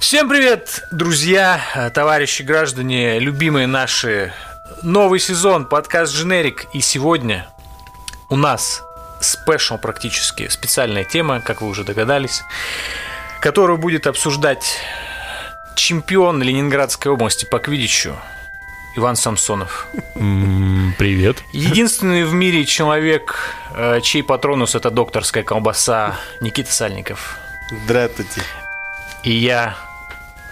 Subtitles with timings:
[0.00, 4.32] Всем привет, друзья, товарищи, граждане, любимые наши.
[4.82, 6.66] Новый сезон, подкаст «Дженерик».
[6.72, 7.48] И сегодня
[8.30, 8.82] у нас
[9.20, 12.42] спешл практически, специальная тема, как вы уже догадались,
[13.40, 14.78] которую будет обсуждать
[15.74, 18.16] чемпион Ленинградской области по квидичу
[18.96, 19.88] Иван Самсонов.
[20.14, 21.38] Привет.
[21.52, 27.36] Единственный в мире человек, э, чей патронус это докторская колбаса Никита Сальников.
[27.84, 28.42] Здравствуйте.
[29.24, 29.76] И я,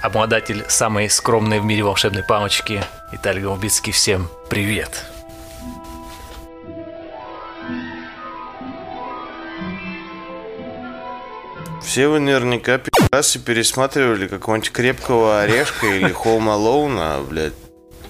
[0.07, 3.92] обладатель самой скромной в мире волшебной палочки, Виталий Голубицкий.
[3.92, 5.05] Всем привет.
[11.83, 17.55] Все вы наверняка пи***асы пересматривали какого-нибудь крепкого орешка или Home Alone, а, блядь,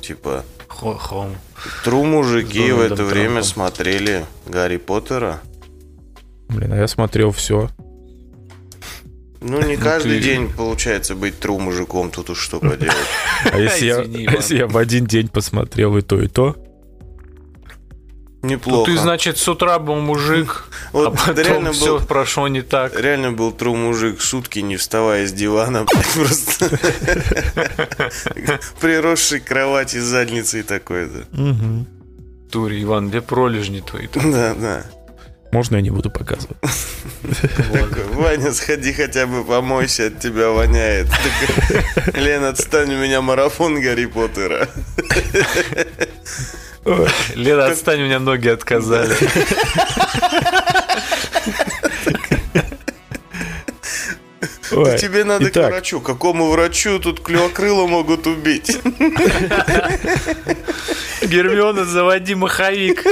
[0.00, 0.44] типа...
[0.68, 1.36] Хом.
[1.84, 5.40] Тру мужики в это время смотрели Гарри Поттера.
[6.48, 7.70] Блин, а я смотрел все.
[9.48, 12.96] Ну, не каждый ты- день получается быть тру мужиком, тут уж что поделать.
[13.52, 14.34] А если я, Иван.
[14.34, 16.56] если я в один день посмотрел и то, и то?
[18.42, 18.90] Ну, Неплохо.
[18.92, 22.98] ты, значит, с утра был мужик, Вот а потом реально все был- прошло не так.
[22.98, 25.84] Реально был тру мужик, сутки не вставая с дивана,
[26.14, 26.68] просто
[28.80, 31.24] приросший к кровати с задницей такой-то.
[32.50, 34.06] Тури, Иван, где пролежни твои?
[34.14, 34.84] Да, да.
[35.56, 36.58] Можно я не буду показывать?
[38.12, 41.06] Ваня, сходи хотя бы помойся, от тебя воняет.
[42.12, 44.68] Лен, отстань, у меня марафон Гарри Поттера.
[47.34, 49.14] Лена, отстань, у меня ноги отказали.
[54.76, 56.00] Ой, Тебе надо итак, к врачу.
[56.00, 58.78] Какому врачу тут клювокрыло могут убить?
[61.22, 63.04] Гермиона, заводи маховик.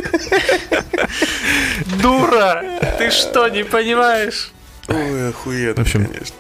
[2.03, 2.62] Дура!
[2.98, 4.53] Ты что, не понимаешь?
[4.89, 6.37] Ой, охуенно, В общем, конечно.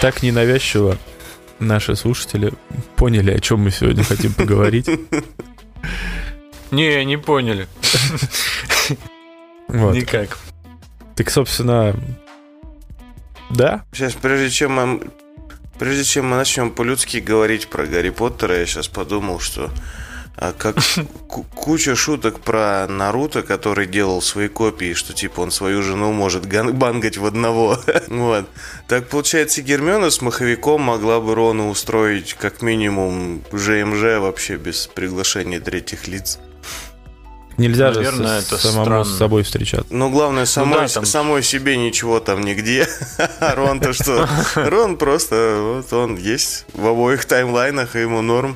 [0.00, 0.98] так ненавязчиво
[1.60, 2.52] наши слушатели
[2.96, 4.88] поняли, о чем мы сегодня хотим поговорить.
[6.72, 7.68] Не, не поняли.
[9.68, 9.94] Вот.
[9.94, 10.38] Никак.
[11.14, 11.94] Так, собственно,
[13.52, 15.00] да, Сейчас, прежде чем мы,
[15.78, 19.70] прежде чем мы начнем по-людски говорить про Гарри Поттера, я сейчас подумал, что
[20.36, 20.76] а как
[21.28, 26.46] ку- куча шуток про Наруто, который делал свои копии, что типа он свою жену может
[26.46, 27.78] бангать в одного.
[28.08, 28.48] вот.
[28.88, 35.60] Так получается, Гермиона с маховиком могла бы Рону устроить как минимум ЖМЖ вообще без приглашения
[35.60, 36.38] третьих лиц.
[37.56, 39.04] Нельзя Наверное, же это самому странно.
[39.04, 39.86] с собой встречаться.
[39.94, 42.86] Но главное, самой, да, там- самой себе ничего там нигде.
[43.40, 44.28] Рон-то что?
[44.54, 48.54] Рон просто, вот он есть в обоих таймлайнах, и ему норм.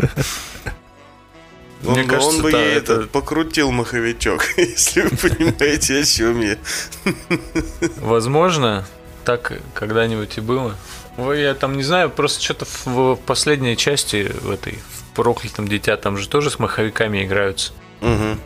[1.85, 6.01] Он, Мне бы- кажется, он бы да, ей это- этот покрутил маховичок, если вы понимаете,
[6.01, 6.57] о чем я.
[7.99, 8.87] Возможно,
[9.25, 10.75] так когда-нибудь и было.
[11.19, 15.97] Ой, я там не знаю, просто что-то в, последней части, в этой, в проклятом дитя,
[15.97, 17.73] там же тоже с маховиками играются.
[18.01, 18.39] Мгм.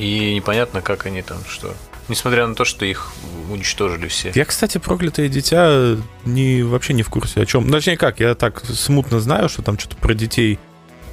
[0.00, 1.74] И непонятно, как они там, что.
[2.08, 3.12] Несмотря на то, что их
[3.50, 4.32] уничтожили все.
[4.34, 7.70] Я, кстати, проклятое дитя не, вообще не в курсе о чем.
[7.70, 10.58] Точнее, как, я так смутно знаю, что там что-то про детей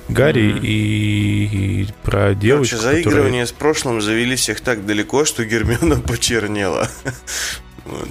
[0.08, 0.60] Гарри Мгм.
[0.64, 0.70] и,
[1.82, 3.04] и про девочку, Короче, которая...
[3.04, 6.90] заигрывания с прошлым завели всех так далеко, что Гермиона почернела.
[7.84, 8.08] Вот.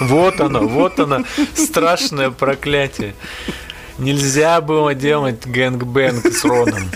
[0.00, 1.24] Вот оно, вот оно,
[1.54, 3.14] страшное проклятие.
[3.96, 6.90] Нельзя было делать gangbang с Роном.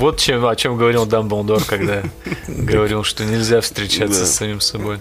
[0.00, 2.02] Вот чем, о чем говорил Дамблдор, когда
[2.48, 4.98] говорил, что нельзя встречаться с самим собой.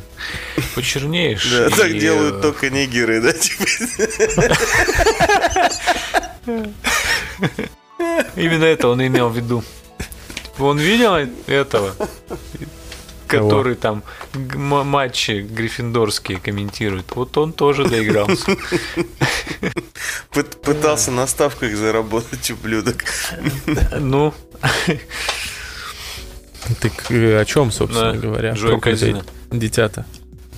[0.75, 1.49] Почернеешь.
[1.49, 3.63] Да, так делают э, только нигеры, да, типа.
[8.35, 9.63] Именно это он имел в виду.
[10.57, 11.15] Он видел
[11.47, 11.95] этого,
[13.27, 17.15] который там матчи гриффиндорские комментирует.
[17.15, 18.51] Вот он тоже доигрался.
[20.33, 23.03] Пыт- Пытался на ставках заработать ублюдок.
[23.97, 24.33] Ну,
[26.81, 28.51] Так э, о чем, собственно Да, говоря?
[28.53, 29.23] Джой Казино.
[29.49, 30.05] Дитя-то.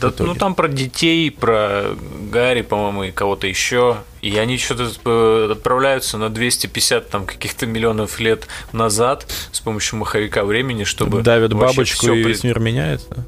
[0.02, 1.96] Да, ну там про детей, про
[2.32, 3.98] Гарри, по-моему, и кого-то еще.
[4.22, 10.44] И они что-то э, отправляются на 250 там каких-то миллионов лет назад с помощью маховика
[10.44, 13.26] времени, чтобы Давят бабочку и весь мир меняется.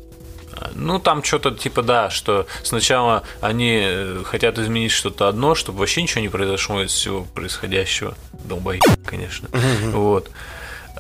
[0.76, 6.02] Ну, там что-то типа, да, что сначала они э, хотят изменить что-то одно, чтобы вообще
[6.02, 8.16] ничего не произошло из всего происходящего.
[8.46, 9.50] Долбои, конечно.
[9.92, 10.32] Вот.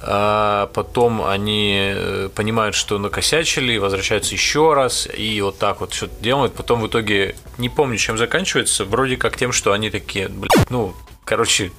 [0.05, 6.21] А потом они э, понимают, что накосячили, возвращаются еще раз, и вот так вот что-то
[6.21, 6.53] делают.
[6.55, 10.93] Потом в итоге, не помню, чем заканчивается, вроде как тем, что они такие, блядь, ну,
[11.23, 11.71] короче,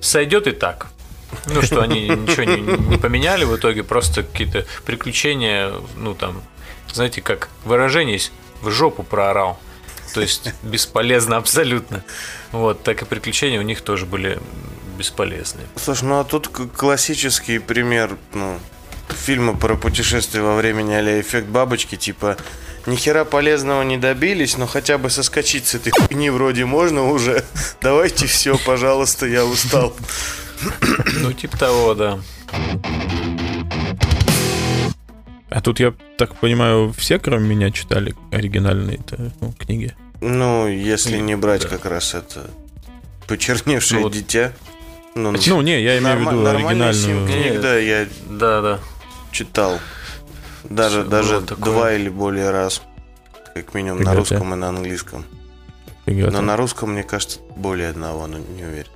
[0.00, 0.86] сойдет и так.
[1.44, 6.42] Ну, что они ничего не, не поменяли в итоге, просто какие-то приключения, ну, там,
[6.90, 8.32] знаете, как выражение есть,
[8.62, 9.58] в жопу проорал.
[10.14, 12.02] то есть бесполезно абсолютно.
[12.52, 14.38] Вот, так и приключения у них тоже были
[14.96, 15.66] бесполезные.
[15.76, 18.58] Слушай, ну а тут классический пример, ну,
[19.08, 22.36] фильма про путешествие во времени а эффект бабочки, типа
[22.86, 27.44] ни хера полезного не добились, но хотя бы соскочить с этой хуйни вроде можно уже.
[27.80, 29.94] Давайте все, пожалуйста, я устал.
[31.20, 32.18] Ну, типа того, да.
[35.50, 39.00] А тут, я так понимаю, все, кроме меня, читали оригинальные
[39.40, 39.94] ну, книги.
[40.20, 42.50] Ну, если не брать как раз это
[43.26, 44.52] почерневшее Ну, вот- дитя.
[45.16, 47.26] Ну, Ну, не, я имею в виду оригинальную.
[47.26, 48.78] книг, да, я Да, да.
[49.32, 49.78] читал.
[50.64, 51.64] Даже, Всё даже было такое.
[51.72, 52.82] два или более раз.
[53.54, 55.24] Как минимум на Фига русском и на английском.
[56.04, 56.46] Фига Но там.
[56.46, 58.90] на русском, мне кажется, более одного, но не уверен.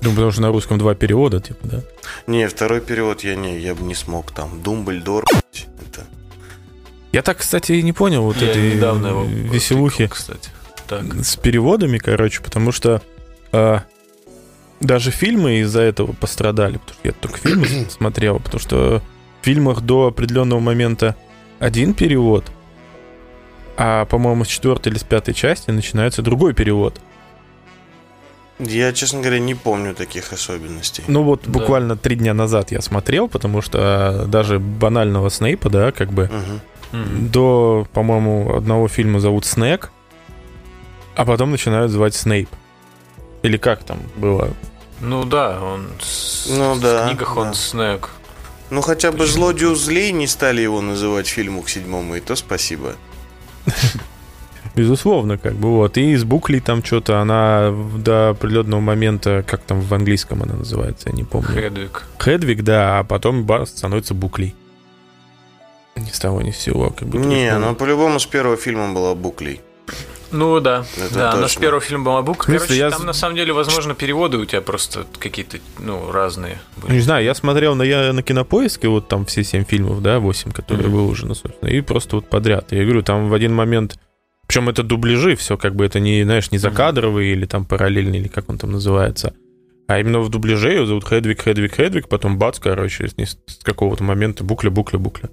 [0.00, 1.80] Ну, потому что на русском два перевода, типа, да?
[2.26, 4.62] Не, второй перевод я не, я бы не смог там.
[4.62, 6.06] Думбльдор, блядь, это.
[7.12, 10.48] Я так, кстати, и не понял вот Я этой недавно его веселухи кстати.
[10.88, 11.02] Так.
[11.22, 13.02] с переводами, короче, потому что
[13.52, 13.82] а,
[14.82, 19.02] даже фильмы из-за этого пострадали, потому что я только фильмы смотрел, потому что
[19.40, 21.16] в фильмах до определенного момента
[21.58, 22.50] один перевод,
[23.76, 27.00] а, по-моему, с четвертой или с пятой части начинается другой перевод.
[28.58, 31.02] Я, честно говоря, не помню таких особенностей.
[31.08, 31.50] Ну вот Да.
[31.50, 36.30] буквально три дня назад я смотрел, потому что а, даже банального Снейпа, да, как бы.
[36.92, 37.28] М.
[37.30, 39.90] до, по-моему, одного фильма зовут Снэк,
[41.16, 42.50] а потом начинают звать Снейп.
[43.42, 44.50] Или как там было?
[45.02, 47.40] Ну да, он с- Ну в да, книгах да.
[47.42, 48.08] он снэк.
[48.70, 52.34] Ну хотя бы злодию злей не стали его называть в фильму к седьмому, и то
[52.36, 52.94] спасибо.
[54.74, 55.98] Безусловно, как бы вот.
[55.98, 61.10] И с буклей там что-то, она до определенного момента, как там в английском она называется,
[61.10, 61.48] я не помню.
[61.48, 62.04] Хедвиг.
[62.18, 64.54] Хедвиг, да, а потом бас становится буклей.
[65.96, 66.88] Ни с того, ни с сего.
[66.90, 67.58] Как бы не, прикольно.
[67.70, 69.60] ну по-любому с первого фильма была буклей.
[70.32, 71.60] Ну да, Это да, точно.
[71.60, 72.42] первого фильма была буква.
[72.42, 76.10] В смысле, Короче, я там на самом деле, возможно, переводы у тебя просто какие-то, ну,
[76.10, 76.94] разные Ну, были.
[76.94, 80.50] Не знаю, я смотрел на, я, на кинопоиске, вот там все семь фильмов, да, восемь,
[80.50, 80.96] которые Мгм.
[80.96, 82.72] выложены, собственно, и просто вот подряд.
[82.72, 83.98] Я говорю, там в один момент,
[84.46, 88.28] причем это дубляжи, все как бы это не, знаешь, не закадровые или там параллельные, или
[88.28, 89.34] как он там называется,
[89.86, 94.02] а именно в дубляже ее зовут Хедвиг, Хедвиг, Хедвиг, потом бац, короче, с, с какого-то
[94.02, 95.28] момента букля, букля, букля.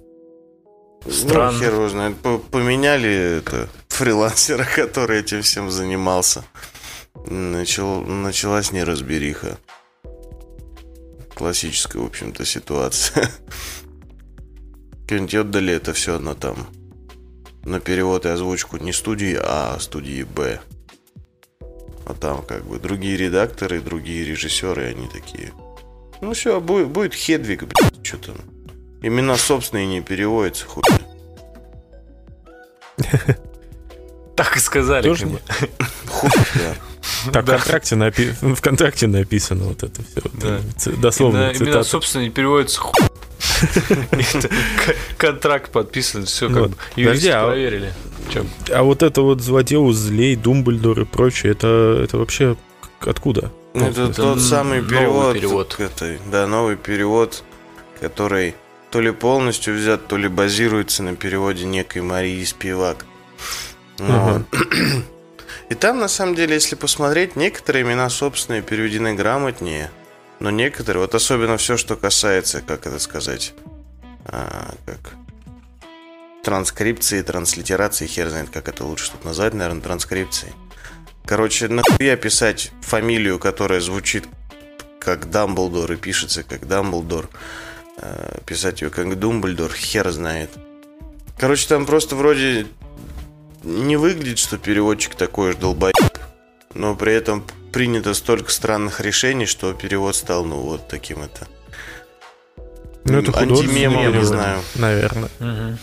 [1.08, 1.52] Странно.
[1.52, 2.16] Ну, хер его знает.
[2.50, 3.68] Поменяли это
[4.00, 6.42] фрилансера, который этим всем занимался.
[7.26, 9.58] Начал, началась неразбериха.
[11.34, 13.30] Классическая, в общем-то, ситуация.
[15.02, 16.56] Какие-нибудь отдали это все на там
[17.64, 20.60] на перевод и озвучку не студии А, а студии Б.
[22.06, 25.52] А там как бы другие редакторы, другие режиссеры, они такие.
[26.22, 28.36] Ну все, будет, будет Хедвиг, блядь, что там.
[29.02, 30.84] Имена собственные не переводятся, хуй.
[34.44, 35.02] Так и сказали.
[35.02, 35.40] Тоже как бы.
[37.32, 37.58] Так, Да.
[37.58, 40.22] в, контракте напи- в ВКонтакте написано вот это все.
[40.34, 40.60] Да.
[40.98, 42.92] Дословно Имена, имена, собственно, не переводятся ху...
[44.10, 44.48] Это
[45.18, 46.70] Контракт подписан, все как Вот.
[46.70, 46.76] бы.
[46.96, 47.92] Юристы Подожди, а- проверили.
[48.72, 52.56] А вот это вот злодеус, злей, Думбльдор и прочее, это, это вообще
[53.00, 53.50] откуда?
[53.74, 55.34] Ну, Это тот самый новый перевод.
[55.34, 55.74] перевод.
[55.74, 57.42] к этой- да, новый перевод,
[58.00, 58.54] который
[58.90, 63.04] то ли полностью взят, то ли базируется на переводе некой Марии Спивак.
[65.70, 69.90] И там, на самом деле, если посмотреть, некоторые имена собственные переведены грамотнее,
[70.40, 73.54] но некоторые, вот особенно все, что касается, как это сказать,
[74.24, 75.14] а, как
[76.42, 80.54] транскрипции, транслитерации, хер знает, как это лучше тут назвать, наверное, транскрипцией.
[81.24, 84.26] Короче, нахуя писать фамилию, которая звучит
[84.98, 87.28] как Дамблдор и пишется как Дамблдор,
[87.98, 90.50] э, писать ее как Думблдор, хер знает.
[91.38, 92.66] Короче, там просто вроде
[93.70, 95.94] не выглядит, что переводчик такой же долбоеб,
[96.74, 101.46] но при этом принято столько странных решений, что перевод стал, ну, вот таким это.
[103.04, 104.60] Ну, это Антимемом, не знаю.
[104.74, 105.78] Наверное.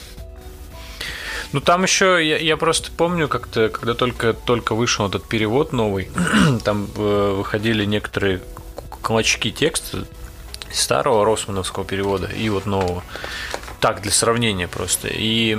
[1.54, 6.10] Ну там еще, я, я просто помню, как-то, когда только, только вышел этот перевод новый,
[6.66, 8.42] там э, выходили некоторые
[9.02, 10.06] клочки текста
[10.72, 13.02] старого Росмановского перевода и вот нового.
[13.80, 15.08] Так, для сравнения просто.
[15.08, 15.58] И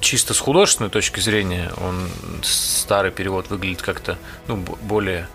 [0.00, 2.08] чисто с художественной точки зрения, он
[2.42, 5.28] старый перевод выглядит как-то ну, более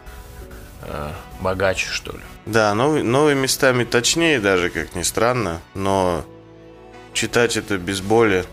[0.83, 2.19] э, богаче, что ли.
[2.45, 6.25] Да, новый, новые местами точнее даже, как ни странно, но
[7.13, 8.45] читать это без боли.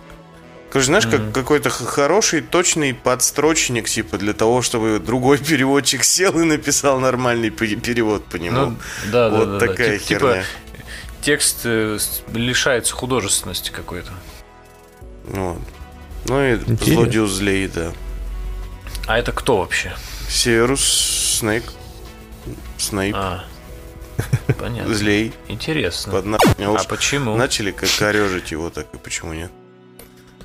[0.70, 1.32] Короче, знаешь, как Мгм.
[1.32, 7.76] какой-то хороший, точный подстрочник, типа, для того, чтобы другой переводчик сел и написал нормальный пе-
[7.76, 8.56] перевод по нему.
[8.66, 8.76] Ну,
[9.10, 9.66] да, да, вот да, да.
[9.66, 10.32] такая Тип- херня.
[10.34, 10.44] Типа
[11.22, 11.98] текст э,
[12.34, 14.10] лишается художественности какой-то.
[15.24, 15.58] Вот.
[16.26, 16.94] Ну и Интересно.
[16.94, 17.92] злодеус злей, да.
[19.06, 19.94] А это кто вообще?
[20.28, 20.82] Северус
[21.38, 21.64] Снейк.
[22.76, 23.14] Снейп.
[23.16, 23.44] А,
[24.58, 24.92] понятно.
[24.94, 25.32] Злей.
[25.48, 26.12] Интересно.
[26.12, 26.38] Под на...
[26.58, 27.36] А уж почему?
[27.36, 29.50] Начали как корежить его, так и почему нет?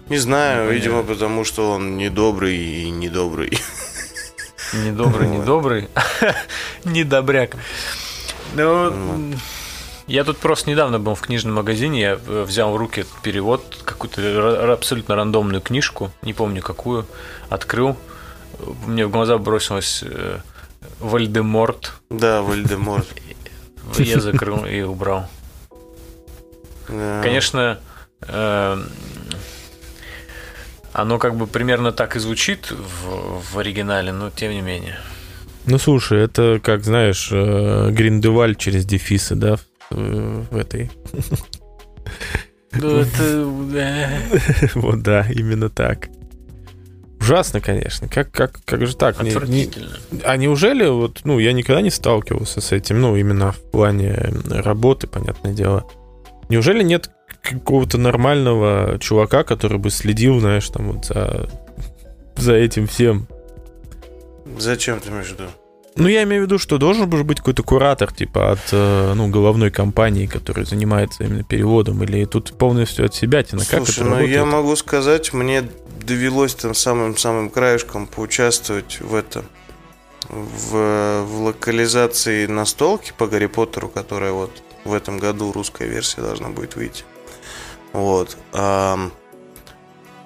[0.09, 1.13] Не знаю, Ну, видимо, понятно.
[1.13, 3.57] потому что он недобрый и недобрый.
[4.73, 5.89] Недобрый, недобрый.
[6.83, 7.55] Недобряк.
[8.55, 9.33] Ну,
[10.07, 14.73] я тут просто недавно был в книжном магазине, я э, взял в руки перевод, какую-то
[14.73, 17.05] абсолютно рандомную книжку, не помню какую,
[17.49, 17.95] открыл.
[18.85, 20.39] Мне в глаза бросилось э,
[20.99, 21.93] Вальдеморт.
[22.09, 23.07] Да, Вальдеморт.
[23.97, 25.29] Я закрыл и убрал.
[26.87, 27.79] Конечно,
[28.21, 28.83] э,
[30.91, 34.99] оно как бы примерно так и звучит в, в оригинале, но тем не менее.
[35.65, 39.57] Ну, слушай, это, как знаешь, Гриндеваль через дефисы, да,
[39.93, 40.89] в, этой.
[42.75, 43.03] Ну,
[44.75, 46.09] Вот, да, именно так.
[47.19, 48.07] Ужасно, конечно.
[48.09, 49.21] Как, как, как же так?
[49.21, 49.91] Не- не- Отвратительно.
[50.25, 54.15] а неужели вот, ну, я никогда не сталкивался с этим, ну, именно в плане
[54.49, 55.85] работы, понятное дело.
[56.49, 57.11] Неужели нет
[57.43, 61.49] какого-то нормального чувака, который бы следил, знаешь, там вот за,
[62.35, 63.27] за этим всем?
[64.57, 65.43] Зачем ты имеешь в виду?
[65.95, 69.27] Ну, я имею в виду, что должен бы быть какой-то куратор, типа, от, э, ну,
[69.27, 73.43] головной компании, которая занимается именно переводом, или тут полностью от себя?
[73.43, 74.31] Как Слушай, это ну работает?
[74.31, 75.63] я могу сказать, мне
[76.05, 79.45] довелось там самым-самым краешком поучаствовать в этом
[80.29, 86.49] в, в локализации настолки по Гарри Поттеру, которая вот в этом году русская версия должна
[86.49, 87.03] будет выйти.
[87.93, 88.37] Вот.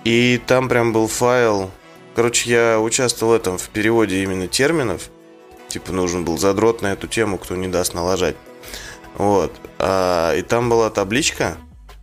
[0.06, 1.70] и там прям был файл.
[2.16, 5.10] Короче, я участвовал в этом в переводе именно терминов.
[5.78, 8.36] Типа нужен был задрот на эту тему, кто не даст налажать.
[9.14, 9.54] Вот.
[9.78, 11.56] А, и там была табличка,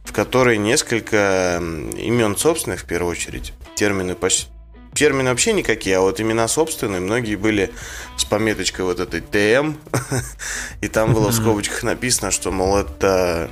[0.05, 1.61] в которой несколько
[1.97, 3.53] имен собственных, в первую очередь.
[3.75, 4.47] Термины почти...
[4.95, 7.73] Термины вообще никакие, а вот имена собственные, многие были
[8.17, 9.75] с пометочкой вот этой ТМ.
[10.81, 13.51] И там было в скобочках написано, что, мол, это...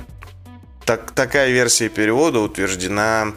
[0.85, 3.33] Так, такая версия перевода утверждена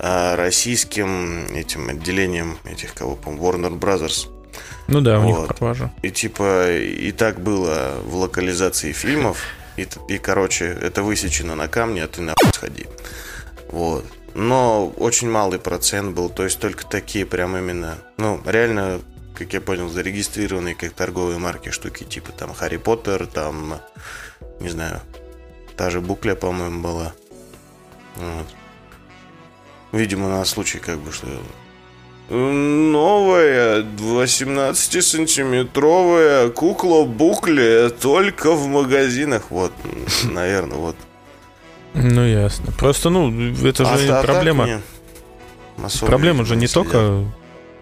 [0.00, 4.28] а, российским этим отделением этих, кого, по Warner Brothers.
[4.86, 5.48] Ну да, у них Вот.
[5.48, 5.90] пропажа.
[6.02, 9.42] И типа и так было в локализации фильмов.
[9.76, 12.86] И, и, короче, это высечено на камне, а ты нахуй сходи.
[13.70, 14.04] Вот.
[14.34, 19.00] Но очень малый процент был, то есть только такие прям именно, ну, реально,
[19.34, 23.80] как я понял, зарегистрированные как торговые марки штуки, типа там Харри Поттер, там,
[24.60, 25.00] не знаю,
[25.76, 27.12] та же букля, по-моему, была.
[28.16, 28.46] Вот.
[29.92, 31.26] Видимо, на случай, как бы, что
[32.30, 39.44] Новая 18-сантиметровая кукла Букли только в магазинах.
[39.50, 39.72] Вот,
[40.24, 40.96] наверное, вот.
[41.94, 42.72] Ну, ясно.
[42.78, 43.30] Просто, ну,
[43.66, 44.80] это А же та- так проблема.
[46.00, 46.92] Проблема же не следят.
[46.92, 47.24] только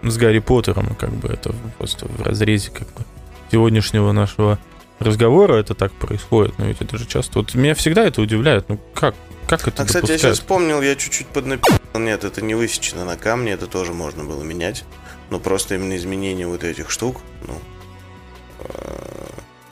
[0.03, 3.03] с Гарри Поттером, как бы это просто в разрезе как бы
[3.51, 4.59] сегодняшнего нашего
[4.99, 7.39] разговора это так происходит, но ведь это же часто...
[7.39, 9.15] Вот меня всегда это удивляет, ну как,
[9.47, 10.21] как это А, кстати, я допускают?
[10.21, 11.76] сейчас вспомнил, я чуть-чуть поднаписал.
[11.99, 14.83] Нет, это не высечено на камне, это тоже можно было менять.
[15.29, 17.59] Но просто именно изменение вот этих штук, ну,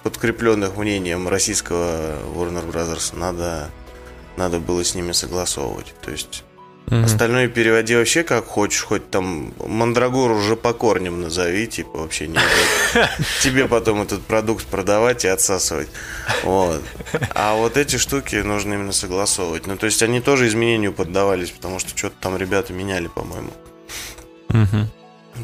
[0.04, 3.70] подкрепленных мнением российского Warner Brothers, надо,
[4.38, 5.94] надо было с ними согласовывать.
[6.02, 6.44] То есть
[6.88, 7.04] Мгм.
[7.04, 12.38] Остальное переводи вообще как хочешь, хоть там Мандрагору уже по корням назови, типа вообще не.
[13.42, 15.88] Тебе потом этот продукт продавать и отсасывать.
[16.44, 16.84] Вот.
[17.34, 19.66] А вот эти штуки нужно именно согласовывать.
[19.66, 23.52] Ну, то есть они тоже изменению поддавались, потому что что-то там ребята меняли, по-моему.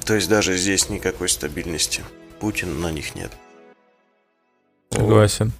[0.05, 2.03] То есть даже здесь никакой стабильности.
[2.39, 3.31] Путин на них нет.
[4.91, 5.51] Согласен.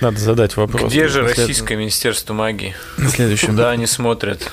[0.00, 0.90] Надо задать вопрос.
[0.92, 2.74] Где же след- российское министерство магии?
[2.98, 3.48] На следующем.
[3.50, 4.50] Куда они смотрят?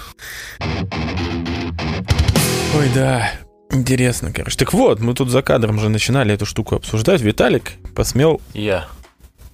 [2.76, 3.32] Ой, да.
[3.72, 4.58] Интересно, короче.
[4.58, 7.22] Так вот, мы тут за кадром же начинали эту штуку обсуждать.
[7.22, 8.88] Виталик посмел Я.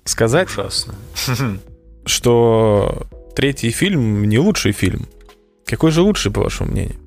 [0.06, 0.94] сказать, Ужасно.
[2.06, 5.08] что третий фильм не лучший фильм.
[5.66, 6.98] Какой же лучший, по вашему мнению?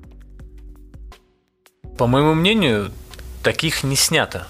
[1.97, 2.91] По моему мнению,
[3.43, 4.47] таких не снято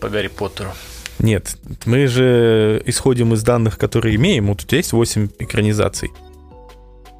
[0.00, 0.72] по Гарри Поттеру.
[1.18, 1.56] Нет,
[1.86, 4.48] мы же исходим из данных, которые имеем.
[4.48, 6.10] Вот у тебя есть 8 экранизаций.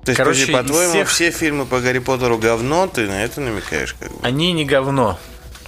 [0.04, 3.94] То есть, Короче, по-твоему, всех- все фильмы по Гарри Поттеру говно, ты на это намекаешь,
[3.94, 4.18] как бы?
[4.22, 5.18] Они не говно.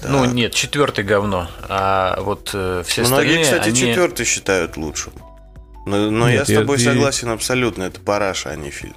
[0.01, 0.11] Так.
[0.11, 1.49] Ну, нет, четвертый говно.
[1.69, 3.79] А вот э, все Многие, остальные, кстати, они...
[3.81, 5.13] четвертый считают лучшим.
[5.87, 8.97] Но, но я Нет, с тобой я- согласен абсолютно, это параша, а не фильм.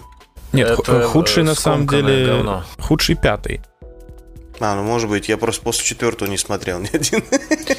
[0.52, 2.26] Нет, Это, ху- худший на самом деле...
[2.26, 2.66] говно.
[2.80, 3.62] Худший пятый.
[4.60, 7.24] А, ну может быть, я просто после четвертого не смотрел ни один.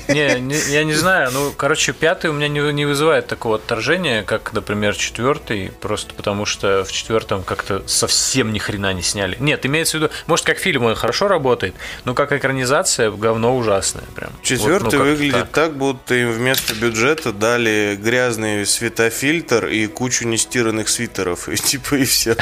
[0.08, 1.30] Не, не, я не знаю.
[1.32, 6.46] Ну, короче, пятый у меня не, не вызывает такого отторжения, как, например, четвертый, просто потому
[6.46, 9.36] что в четвертом как-то совсем ни хрена не сняли.
[9.40, 14.04] Нет, имеется в виду, может, как фильм он хорошо работает, но как экранизация говно ужасное.
[14.14, 14.32] Прям.
[14.42, 15.50] Четвертый Вот, ну, выглядит так.
[15.50, 15.76] так.
[15.76, 21.48] будто им вместо бюджета дали грязный светофильтр и кучу нестиранных свитеров.
[21.48, 22.36] И типа и все.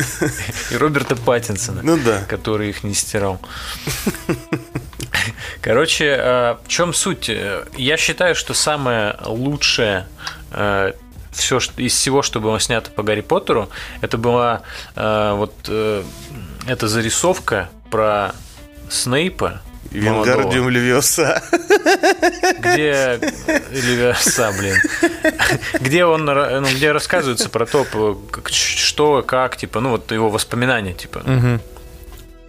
[0.70, 1.80] И Роберта Паттинсона.
[1.82, 2.24] Ну да.
[2.28, 3.40] который их не стирал.
[5.62, 7.28] Короче, э, в чем суть?
[7.28, 10.06] Э, Я считаю, что самое лучшее
[11.32, 14.62] все из всего, что было снято по Гарри Поттеру, это была
[14.96, 16.02] э, вот э,
[16.66, 18.32] эта зарисовка про
[18.88, 19.60] Снейпа.
[19.90, 21.42] Вингардиум Левиоса.
[22.60, 23.18] где
[23.70, 24.76] Левиаса, блин,
[25.80, 27.84] где он, ну, где рассказывается про то,
[28.50, 31.60] что, как, типа, ну вот его воспоминания, типа, Мгм.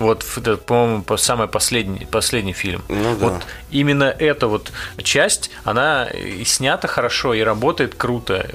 [0.01, 0.25] Вот,
[0.65, 2.81] по-моему, по- самый последний, последний фильм.
[2.89, 3.27] Ну да.
[3.27, 4.71] Вот именно эта вот
[5.03, 8.49] часть, она и снята хорошо, и работает круто.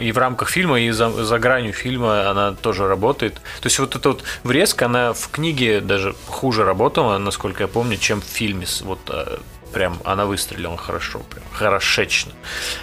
[0.00, 3.34] И в рамках фильма, и за, за гранью фильма она тоже работает.
[3.34, 7.96] То есть вот эта вот врезка, она в книге даже хуже работала, насколько я помню,
[7.96, 8.66] чем в фильме.
[8.82, 9.38] Вот э,
[9.72, 12.32] прям она выстрелила хорошо, прям хорошечно.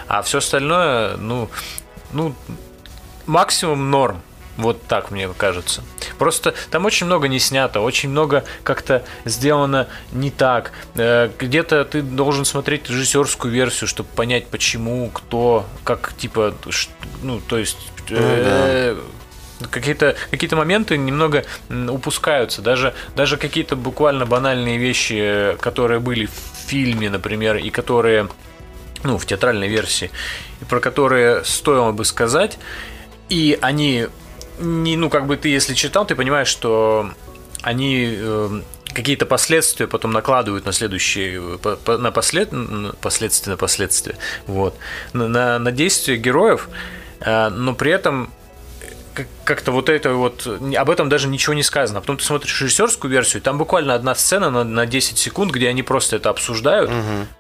[0.08, 1.50] А все остальное, ну,
[2.12, 2.36] ну,
[3.26, 4.22] максимум норм.
[4.60, 5.84] Вот так мне кажется.
[6.18, 10.74] Просто там очень много не снято, очень много как-то сделано не так.
[10.96, 16.54] Э, Где-то ты должен смотреть режиссерскую версию, чтобы понять, почему, кто, как типа,
[17.24, 17.78] ну, то есть.
[18.10, 18.98] э,
[19.72, 22.62] Какие-то какие моменты немного упускаются.
[22.62, 28.30] Даже, даже какие-то буквально банальные вещи, которые были в фильме, например, и которые
[29.04, 30.12] ну, в театральной версии,
[30.62, 32.58] и про которые стоило бы сказать,
[33.28, 34.08] и они
[34.60, 37.10] не, ну, как бы ты, если читал, ты понимаешь, что
[37.62, 38.62] они э,
[38.94, 42.50] какие-то последствия потом накладывают на следующие, э, по- по- на послед,
[43.02, 44.16] последствия, на последствия,
[44.48, 44.76] вот,
[45.14, 46.70] на, на, на действия героев,
[47.22, 48.32] э, но при этом
[49.14, 52.00] как- как-то вот это вот, об этом даже ничего не сказано.
[52.00, 55.68] А потом ты смотришь режиссерскую версию, там буквально одна сцена на, на 10 секунд, где
[55.68, 56.90] они просто это обсуждают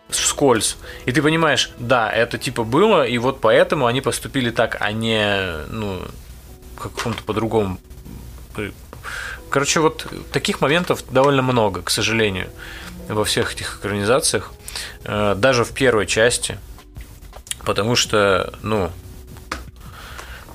[0.09, 0.75] вскользь.
[1.05, 5.39] И ты понимаешь, да, это типа было, и вот поэтому они поступили так, а не,
[5.70, 6.01] ну,
[6.79, 7.77] как каком-то по-другому.
[9.50, 12.50] Короче, вот таких моментов довольно много, к сожалению,
[13.07, 14.51] во всех этих экранизациях.
[15.03, 16.59] Э, Даже в первой части.
[17.65, 18.92] Потому что, ну,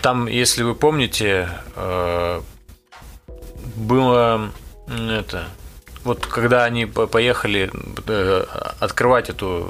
[0.00, 2.40] там, если вы помните, э,
[3.76, 4.50] было
[4.88, 5.48] это.
[6.04, 7.70] Вот когда они по- поехали
[8.06, 8.44] э,
[8.80, 9.68] открывать эту,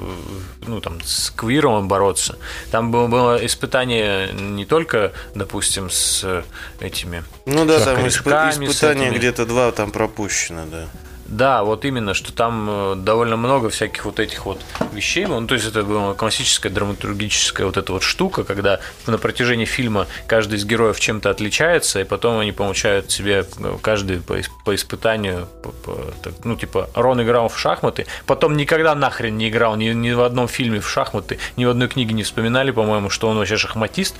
[0.67, 2.37] ну там, с квиром бороться,
[2.71, 6.43] там было, было испытание не только, допустим, с
[6.79, 10.87] этими Ну да, там испытания где-то два там пропущено, да.
[11.25, 14.61] Да, вот именно, что там э, довольно много всяких вот этих вот
[14.93, 15.25] вещей.
[15.25, 20.05] Ну, то есть это была классическая драматургическая вот эта вот штука, когда на протяжении фильма
[20.27, 25.47] каждый из героев чем-то отличается, и потом они получают себе э, каждый по, по испытанию,
[25.63, 29.89] по- по- так, ну, типа, Рон играл в шахматы, потом никогда нахрен не играл ни,
[29.89, 33.37] ни в одном фильме в шахматы, ни в одной книге не вспоминали, по-моему, что он
[33.37, 34.15] вообще шахматист.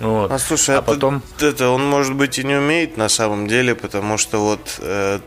[0.00, 0.30] Вот.
[0.32, 1.22] А слушай, а а потом...
[1.40, 5.18] это он может быть и не умеет на самом деле, потому что вот э,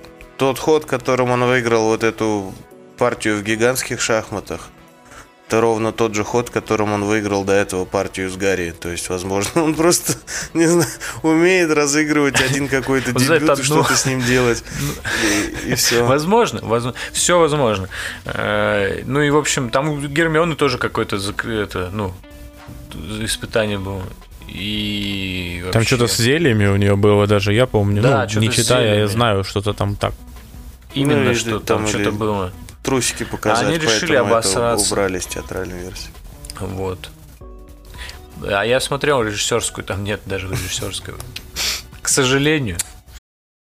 [0.41, 2.51] тот ход, которым он выиграл вот эту
[2.97, 4.69] партию в гигантских шахматах,
[5.47, 8.71] это ровно тот же ход, которым он выиграл до этого партию с Гарри.
[8.71, 10.13] То есть, возможно, он просто,
[10.55, 10.89] не знаю,
[11.21, 14.63] умеет разыгрывать один какой-то дебют и что-то с ним делать.
[15.67, 16.03] И, все.
[16.05, 16.59] Возможно,
[17.13, 17.87] все возможно.
[18.25, 21.17] Э, Ну и, в общем, там у Гермионы тоже какое-то
[21.51, 22.13] это, ну,
[23.23, 24.01] испытание было.
[24.47, 28.01] И Там вообще- что-то с зельями у нее было даже, я помню.
[28.01, 30.13] Да, ну, не читая, я знаю, что-то там так.
[30.93, 32.51] Именно, Ну, что там что-то было.
[32.83, 34.87] Трусики показать, Они решили обосраться.
[34.91, 36.09] убрали с театральной версии.
[36.59, 37.09] Вот.
[38.43, 41.13] А я смотрел режиссерскую, там нет даже режиссерской.
[42.01, 42.77] К сожалению.